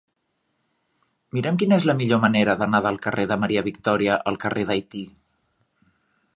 Mira'm 1.37 1.59
quina 1.63 1.77
és 1.81 1.85
la 1.89 1.95
millor 1.99 2.23
manera 2.25 2.57
d'anar 2.63 2.81
del 2.87 2.99
carrer 3.05 3.29
de 3.33 3.39
Maria 3.45 3.65
Victòria 3.71 4.19
al 4.33 4.43
carrer 4.47 4.67
d'Haití. 4.71 5.07